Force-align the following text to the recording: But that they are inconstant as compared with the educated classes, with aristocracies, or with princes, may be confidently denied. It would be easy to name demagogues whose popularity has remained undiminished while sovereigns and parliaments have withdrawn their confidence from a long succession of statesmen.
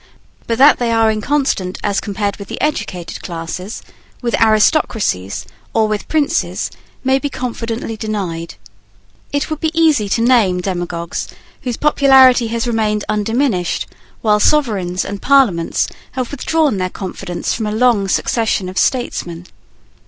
But 0.47 0.57
that 0.57 0.79
they 0.79 0.89
are 0.91 1.11
inconstant 1.11 1.77
as 1.83 1.99
compared 2.01 2.37
with 2.37 2.47
the 2.47 2.59
educated 2.59 3.21
classes, 3.21 3.83
with 4.19 4.33
aristocracies, 4.41 5.45
or 5.75 5.87
with 5.87 6.07
princes, 6.07 6.71
may 7.03 7.19
be 7.19 7.29
confidently 7.29 7.95
denied. 7.95 8.55
It 9.31 9.51
would 9.51 9.59
be 9.59 9.69
easy 9.79 10.09
to 10.09 10.23
name 10.23 10.59
demagogues 10.59 11.27
whose 11.61 11.77
popularity 11.77 12.47
has 12.47 12.65
remained 12.65 13.05
undiminished 13.09 13.85
while 14.23 14.39
sovereigns 14.39 15.05
and 15.05 15.21
parliaments 15.21 15.87
have 16.13 16.31
withdrawn 16.31 16.77
their 16.77 16.89
confidence 16.89 17.53
from 17.53 17.67
a 17.67 17.71
long 17.71 18.07
succession 18.07 18.69
of 18.69 18.79
statesmen. 18.79 19.45